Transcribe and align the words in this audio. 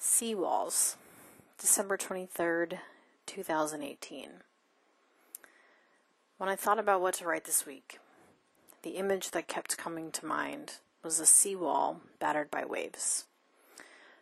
Seawalls, 0.00 0.96
December 1.58 1.98
23rd, 1.98 2.78
2018. 3.26 4.30
When 6.38 6.48
I 6.48 6.56
thought 6.56 6.78
about 6.78 7.02
what 7.02 7.12
to 7.14 7.26
write 7.26 7.44
this 7.44 7.66
week, 7.66 7.98
the 8.80 8.92
image 8.92 9.32
that 9.32 9.46
kept 9.46 9.76
coming 9.76 10.10
to 10.12 10.24
mind 10.24 10.76
was 11.04 11.20
a 11.20 11.26
seawall 11.26 12.00
battered 12.18 12.50
by 12.50 12.64
waves. 12.64 13.26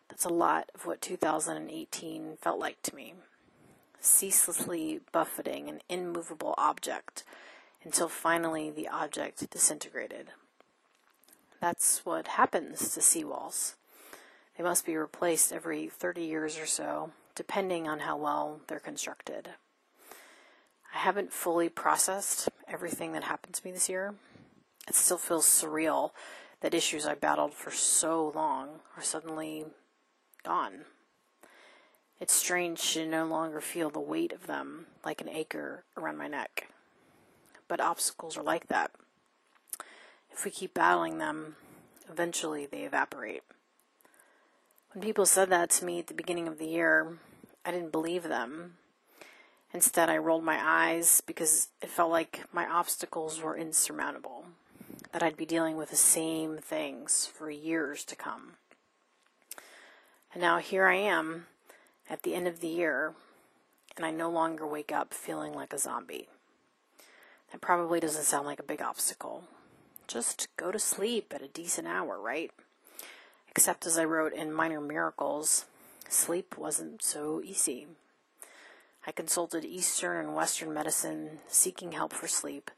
That's 0.09 0.25
a 0.25 0.31
lot 0.31 0.69
of 0.75 0.85
what 0.85 1.01
2018 1.01 2.39
felt 2.41 2.59
like 2.59 2.83
to 2.83 2.97
me. 2.97 3.15
Ceaselessly 4.01 5.03
buffeting 5.13 5.69
an 5.69 5.81
immovable 5.89 6.57
object 6.59 7.23
until 7.85 8.09
finally 8.09 8.69
the 8.69 8.89
object 8.89 9.49
disintegrated. 9.49 10.31
That's 11.61 12.05
what 12.05 12.27
happens 12.27 12.93
to 12.95 13.01
seawalls. 13.01 13.75
They 14.59 14.65
must 14.65 14.85
be 14.85 14.97
replaced 14.97 15.53
every 15.53 15.87
30 15.87 16.23
years 16.23 16.59
or 16.59 16.67
so, 16.67 17.13
depending 17.37 17.87
on 17.87 18.01
how 18.01 18.17
well 18.17 18.61
they're 18.67 18.81
constructed. 18.81 19.51
I 20.93 20.99
haven't 20.99 21.33
fully 21.33 21.69
processed 21.69 22.49
everything 22.67 23.13
that 23.13 23.23
happened 23.23 23.55
to 23.55 23.65
me 23.65 23.71
this 23.71 23.89
year. 23.89 24.17
It 24.89 24.97
still 24.97 25.17
feels 25.17 25.47
surreal 25.47 26.11
that 26.61 26.75
issues 26.75 27.07
I 27.07 27.15
battled 27.15 27.55
for 27.55 27.71
so 27.71 28.33
long 28.35 28.81
are 28.97 29.03
suddenly 29.03 29.67
gone. 30.43 30.87
It's 32.19 32.35
strange 32.35 32.95
to 32.95 33.07
no 33.07 33.27
longer 33.27 33.61
feel 33.61 33.91
the 33.91 34.01
weight 34.01 34.33
of 34.33 34.49
them 34.49 34.87
like 35.05 35.21
an 35.21 35.29
acre 35.29 35.85
around 35.97 36.19
my 36.19 36.27
neck. 36.27 36.69
But 37.69 37.81
obstacles 37.81 38.37
are 38.37 38.43
like 38.43 38.67
that. 38.67 38.91
If 40.33 40.45
we 40.45 40.51
keep 40.51 40.75
battling 40.75 41.19
them, 41.19 41.55
eventually 42.11 42.67
they 42.67 42.83
evaporate. 42.83 43.43
When 44.93 45.03
people 45.03 45.27
said 45.27 45.51
that 45.51 45.69
to 45.71 45.85
me 45.85 45.99
at 45.99 46.07
the 46.07 46.15
beginning 46.15 46.49
of 46.49 46.59
the 46.59 46.67
year, 46.67 47.19
I 47.65 47.71
didn't 47.71 47.93
believe 47.93 48.23
them. 48.23 48.77
Instead, 49.75 50.09
I 50.09 50.17
rolled 50.17 50.45
my 50.45 50.59
eyes 50.63 51.21
because 51.27 51.69
it 51.83 51.91
felt 51.91 52.11
like 52.11 52.45
my 52.55 52.67
obstacles 52.67 53.43
were 53.43 53.55
insurmountable, 53.55 54.47
that 55.13 55.23
I'd 55.23 55.37
be 55.37 55.45
dealing 55.45 55.77
with 55.77 55.91
the 55.91 55.97
same 55.97 56.57
things 56.57 57.27
for 57.27 57.51
years 57.51 58.03
to 58.07 58.17
come. 58.17 58.55
And 60.33 60.41
now 60.41 60.57
here 60.57 60.87
I 60.87 60.95
am 60.95 61.47
at 62.09 62.23
the 62.23 62.35
end 62.35 62.49
of 62.49 62.61
the 62.61 62.69
year, 62.69 63.13
and 63.95 64.07
I 64.07 64.11
no 64.11 64.31
longer 64.31 64.67
wake 64.67 64.91
up 64.91 65.13
feeling 65.13 65.53
like 65.53 65.75
a 65.75 65.79
zombie. 65.79 66.29
That 67.53 67.61
probably 67.61 68.01
doesn't 68.01 68.25
sound 68.25 68.47
like 68.47 68.59
a 68.59 68.63
big 68.63 68.81
obstacle. 68.81 69.45
Just 70.07 70.49
go 70.57 70.73
to 70.73 70.79
sleep 70.79 71.35
at 71.35 71.43
a 71.43 71.49
decent 71.49 71.87
hour, 71.87 72.19
right? 72.19 72.51
Except 73.51 73.87
as 73.87 73.99
I 73.99 74.05
wrote 74.05 74.33
in 74.33 74.53
Minor 74.53 74.81
Miracles, 74.81 75.67
sleep 76.09 76.57
wasn't 76.57 77.03
so 77.03 77.43
easy. 77.45 77.87
I 79.07 79.13
consulted 79.13 79.65
Eastern 79.65 80.19
and 80.19 80.35
Western 80.35 80.73
medicine 80.73 81.39
seeking 81.49 81.93
help 81.93 82.13
for 82.13 82.29
sleep, 82.29 82.71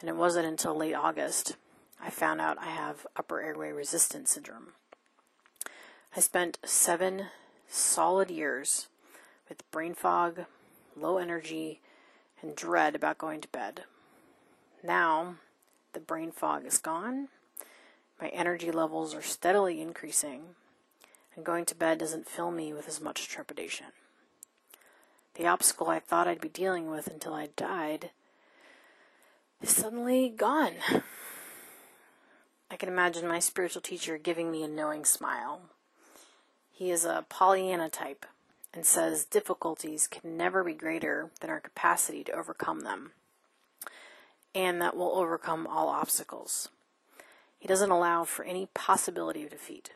and 0.00 0.08
it 0.08 0.16
wasn't 0.16 0.46
until 0.46 0.74
late 0.74 0.94
August 0.94 1.56
I 2.00 2.10
found 2.10 2.40
out 2.40 2.58
I 2.58 2.66
have 2.66 3.06
upper 3.16 3.40
airway 3.40 3.72
resistance 3.72 4.30
syndrome. 4.30 4.68
I 6.16 6.20
spent 6.20 6.58
seven 6.64 7.26
solid 7.68 8.30
years 8.30 8.88
with 9.48 9.70
brain 9.70 9.94
fog, 9.94 10.44
low 10.96 11.18
energy, 11.18 11.80
and 12.42 12.54
dread 12.54 12.94
about 12.94 13.18
going 13.18 13.40
to 13.40 13.48
bed. 13.48 13.84
Now, 14.82 15.36
the 15.92 16.00
brain 16.00 16.32
fog 16.32 16.64
is 16.64 16.78
gone, 16.78 17.28
my 18.20 18.28
energy 18.28 18.70
levels 18.70 19.14
are 19.14 19.22
steadily 19.22 19.80
increasing, 19.80 20.54
and 21.34 21.44
going 21.44 21.64
to 21.66 21.74
bed 21.74 21.98
doesn't 21.98 22.28
fill 22.28 22.50
me 22.50 22.72
with 22.72 22.88
as 22.88 23.00
much 23.00 23.28
trepidation. 23.28 23.86
The 25.34 25.46
obstacle 25.46 25.88
I 25.88 25.98
thought 25.98 26.26
I'd 26.26 26.40
be 26.40 26.48
dealing 26.48 26.90
with 26.90 27.08
until 27.08 27.34
I 27.34 27.50
died 27.56 28.10
is 29.60 29.70
suddenly 29.70 30.30
gone. 30.30 30.74
I 32.70 32.76
can 32.76 32.88
imagine 32.88 33.28
my 33.28 33.38
spiritual 33.38 33.82
teacher 33.82 34.16
giving 34.18 34.50
me 34.50 34.62
a 34.62 34.68
knowing 34.68 35.04
smile. 35.04 35.60
He 36.72 36.90
is 36.90 37.04
a 37.04 37.26
Pollyanna 37.28 37.90
type 37.90 38.26
and 38.72 38.84
says 38.84 39.24
difficulties 39.24 40.06
can 40.06 40.36
never 40.36 40.64
be 40.64 40.74
greater 40.74 41.30
than 41.40 41.50
our 41.50 41.60
capacity 41.60 42.24
to 42.24 42.32
overcome 42.32 42.80
them, 42.80 43.12
and 44.54 44.80
that 44.80 44.96
we'll 44.96 45.16
overcome 45.16 45.66
all 45.66 45.88
obstacles. 45.88 46.68
He 47.66 47.72
doesn't 47.72 47.90
allow 47.90 48.22
for 48.22 48.44
any 48.44 48.66
possibility 48.74 49.42
of 49.42 49.50
defeat, 49.50 49.90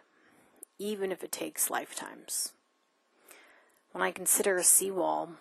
even 0.80 1.12
if 1.12 1.22
it 1.22 1.30
takes 1.30 1.70
lifetimes. 1.70 2.50
When 3.92 4.02
I 4.02 4.10
consider 4.10 4.56
a 4.56 4.64
seawall, 4.64 5.34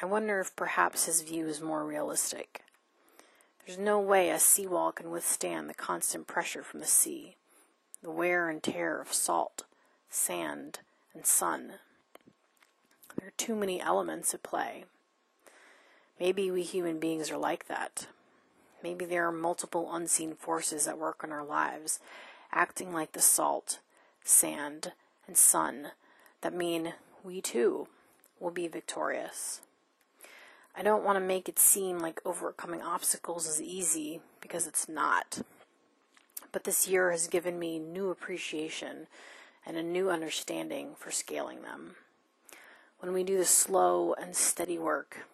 I 0.00 0.06
wonder 0.06 0.40
if 0.40 0.56
perhaps 0.56 1.04
his 1.04 1.20
view 1.20 1.46
is 1.46 1.60
more 1.60 1.84
realistic. 1.84 2.62
There's 3.66 3.78
no 3.78 4.00
way 4.00 4.30
a 4.30 4.38
seawall 4.38 4.92
can 4.92 5.10
withstand 5.10 5.68
the 5.68 5.74
constant 5.74 6.26
pressure 6.26 6.62
from 6.62 6.80
the 6.80 6.86
sea, 6.86 7.36
the 8.02 8.10
wear 8.10 8.48
and 8.48 8.62
tear 8.62 8.98
of 9.02 9.12
salt, 9.12 9.64
sand, 10.08 10.78
and 11.12 11.26
sun. 11.26 11.72
There 13.18 13.28
are 13.28 13.32
too 13.36 13.54
many 13.54 13.78
elements 13.78 14.32
at 14.32 14.42
play. 14.42 14.86
Maybe 16.18 16.50
we 16.50 16.62
human 16.62 16.98
beings 16.98 17.30
are 17.30 17.36
like 17.36 17.66
that. 17.66 18.06
Maybe 18.82 19.04
there 19.04 19.26
are 19.26 19.32
multiple 19.32 19.92
unseen 19.92 20.34
forces 20.34 20.86
at 20.86 20.98
work 20.98 21.22
in 21.24 21.32
our 21.32 21.44
lives, 21.44 21.98
acting 22.52 22.92
like 22.92 23.12
the 23.12 23.20
salt, 23.20 23.80
sand, 24.22 24.92
and 25.26 25.36
sun 25.36 25.88
that 26.40 26.54
mean 26.54 26.94
we 27.24 27.40
too 27.40 27.88
will 28.40 28.50
be 28.50 28.68
victorious. 28.68 29.60
I 30.76 30.82
don't 30.82 31.02
want 31.02 31.16
to 31.16 31.24
make 31.24 31.48
it 31.48 31.58
seem 31.58 31.98
like 31.98 32.20
overcoming 32.24 32.82
obstacles 32.82 33.48
is 33.48 33.60
easy 33.60 34.20
because 34.40 34.66
it's 34.66 34.88
not. 34.88 35.42
But 36.52 36.64
this 36.64 36.86
year 36.86 37.10
has 37.10 37.26
given 37.26 37.58
me 37.58 37.80
new 37.80 38.10
appreciation 38.10 39.08
and 39.66 39.76
a 39.76 39.82
new 39.82 40.08
understanding 40.08 40.90
for 40.96 41.10
scaling 41.10 41.62
them. 41.62 41.96
When 43.00 43.12
we 43.12 43.24
do 43.24 43.36
the 43.36 43.44
slow 43.44 44.14
and 44.14 44.36
steady 44.36 44.78
work, 44.78 45.26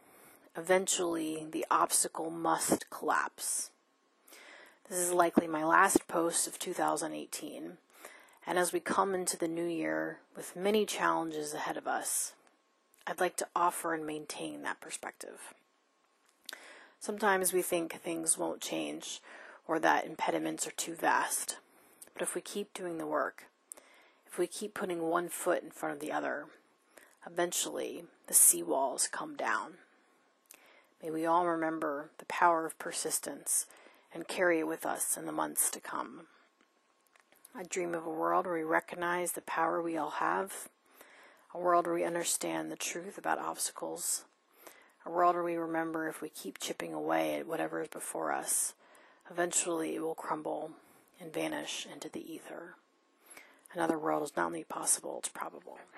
Eventually, 0.56 1.47
the 1.50 1.66
obstacle 1.69 2.31
must 2.31 2.88
collapse. 2.88 3.70
This 4.88 4.98
is 4.98 5.12
likely 5.12 5.48
my 5.48 5.65
last 5.65 6.06
post 6.06 6.47
of 6.47 6.60
2018, 6.60 7.78
and 8.47 8.59
as 8.59 8.72
we 8.72 8.78
come 8.78 9.15
into 9.15 9.37
the 9.37 9.48
new 9.48 9.65
year 9.65 10.19
with 10.37 10.54
many 10.54 10.87
challenges 10.87 11.54
ahead 11.54 11.76
of 11.76 11.88
us, 11.88 12.34
I'd 13.04 13.19
like 13.19 13.34
to 13.37 13.48
offer 13.56 13.94
and 13.94 14.06
maintain 14.06 14.62
that 14.62 14.81
perspective. 14.81 15.54
Sometimes 17.00 17.53
we 17.53 17.60
think 17.60 17.94
things 17.94 18.38
won't 18.38 18.60
change 18.60 19.21
or 19.66 19.81
that 19.81 20.06
impediments 20.06 20.69
are 20.69 20.72
too 20.72 20.94
vast, 20.94 21.56
but 22.12 22.22
if 22.22 22.36
we 22.36 22.41
keep 22.41 22.72
doing 22.72 22.98
the 22.98 23.06
work, 23.06 23.47
if 24.25 24.38
we 24.38 24.47
keep 24.47 24.72
putting 24.72 25.03
one 25.03 25.28
foot 25.28 25.65
in 25.65 25.71
front 25.71 25.94
of 25.97 26.00
the 26.00 26.12
other, 26.12 26.44
eventually 27.26 28.04
the 28.28 28.34
seawalls 28.34 29.10
come 29.10 29.34
down. 29.34 29.78
May 31.04 31.10
we 31.10 31.26
all 31.26 31.47
remember 31.47 32.09
the 32.16 32.25
power 32.25 32.65
of 32.65 32.78
persistence 32.78 33.66
and 34.15 34.26
carry 34.26 34.60
it 34.60 34.66
with 34.66 34.87
us 34.87 35.19
in 35.19 35.26
the 35.26 35.32
months 35.32 35.70
to 35.72 35.78
come. 35.78 36.28
I 37.54 37.62
dream 37.62 37.94
of 37.94 38.06
a 38.06 38.10
world 38.10 38.47
where 38.47 38.54
we 38.54 38.62
recognize 38.62 39.32
the 39.32 39.42
power 39.42 39.82
we 39.82 39.98
all 39.98 40.12
have, 40.12 40.70
a 41.54 41.59
world 41.59 41.84
where 41.84 41.94
we 41.94 42.04
understand 42.04 42.72
the 42.72 42.76
truth 42.76 43.19
about 43.19 43.38
obstacles, 43.38 44.25
a 45.04 45.10
world 45.10 45.34
where 45.34 45.44
we 45.44 45.56
remember 45.56 46.09
if 46.09 46.22
we 46.22 46.31
keep 46.31 46.59
chipping 46.59 46.94
away 46.94 47.34
at 47.34 47.47
whatever 47.47 47.82
is 47.82 47.88
before 47.88 48.32
us, 48.32 48.72
eventually 49.31 49.97
it 49.97 50.00
will 50.00 50.15
crumble 50.15 50.71
and 51.21 51.34
vanish 51.34 51.86
into 51.92 52.09
the 52.09 52.32
ether. 52.32 52.76
Another 53.75 53.98
world 53.98 54.22
is 54.22 54.34
not 54.38 54.47
only 54.47 54.65
possible, 54.65 55.19
it's 55.19 55.28
probable. 55.28 55.76